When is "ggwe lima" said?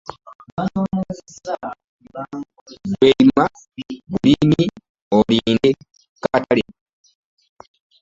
2.89-3.45